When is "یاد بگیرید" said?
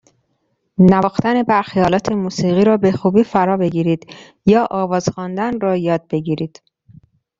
5.77-6.61